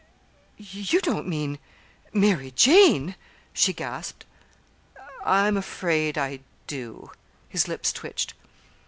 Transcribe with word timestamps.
"You 0.57 0.99
don't 0.99 1.27
mean 1.27 1.59
Mary 2.11 2.49
Jane?" 2.49 3.13
she 3.53 3.71
gasped. 3.71 4.25
"I'm 5.23 5.55
afraid 5.55 6.17
I 6.17 6.39
do." 6.65 7.11
His 7.47 7.67
lips 7.67 7.93
twitched. 7.93 8.33